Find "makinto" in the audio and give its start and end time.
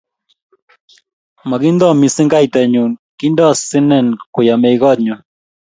1.49-1.87